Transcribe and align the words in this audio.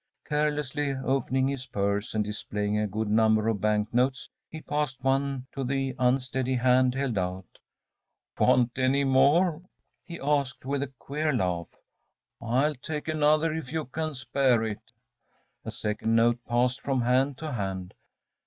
‚ÄĚ 0.25 0.29
Carelessly 0.29 0.95
opening 1.05 1.47
his 1.47 1.67
purse, 1.67 2.15
and 2.15 2.23
displaying 2.23 2.75
a 2.75 2.87
good 2.87 3.07
number 3.07 3.47
of 3.47 3.61
bank 3.61 3.93
notes, 3.93 4.29
he 4.49 4.59
passed 4.59 4.97
one 5.03 5.45
to 5.51 5.63
the 5.63 5.93
unsteady 5.99 6.55
hand 6.55 6.95
held 6.95 7.19
out. 7.19 7.59
“Want 8.39 8.71
any 8.79 9.03
more?‚ÄĚ 9.03 9.63
he 10.05 10.19
asked, 10.19 10.65
with 10.65 10.81
a 10.81 10.91
queer 10.97 11.31
laugh. 11.31 11.67
“I'll 12.41 12.73
take 12.73 13.07
another 13.07 13.53
if 13.53 13.71
you 13.71 13.85
can 13.85 14.15
spare 14.15 14.63
it.‚ÄĚ 14.63 14.89
A 15.65 15.71
second 15.71 16.15
note 16.15 16.39
passed 16.47 16.81
from 16.81 17.01
hand 17.01 17.37
to 17.37 17.51
hand. 17.51 17.93